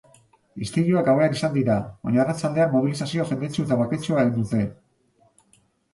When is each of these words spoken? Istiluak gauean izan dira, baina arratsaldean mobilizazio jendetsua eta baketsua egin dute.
Istiluak 0.67 1.03
gauean 1.09 1.35
izan 1.35 1.51
dira, 1.57 1.75
baina 2.07 2.19
arratsaldean 2.23 2.73
mobilizazio 2.77 3.27
jendetsua 3.33 3.67
eta 3.69 3.79
baketsua 3.83 4.21
egin 4.29 4.37
dute. 4.39 4.67